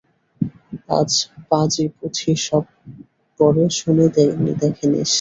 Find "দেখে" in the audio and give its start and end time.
4.61-4.85